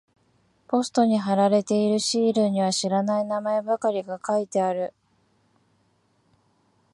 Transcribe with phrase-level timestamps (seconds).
[0.67, 4.95] ポストに貼られているシールには知らない名前ばかりが書いてある。